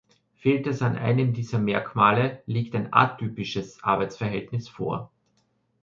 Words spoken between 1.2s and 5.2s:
dieser Merkmale, liegt ein atypisches Arbeitsverhältnis vor.